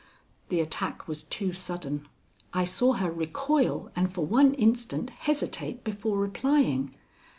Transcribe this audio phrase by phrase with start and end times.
[0.49, 2.07] The attack was too sudden.
[2.55, 6.95] I saw her recoil and for one instant hesitate before replying.